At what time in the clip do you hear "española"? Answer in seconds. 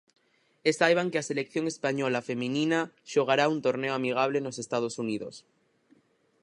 1.73-2.25